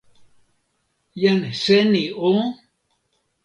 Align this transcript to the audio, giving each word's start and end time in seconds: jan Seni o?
jan 1.21 1.41
Seni 1.63 2.03
o? 2.29 2.31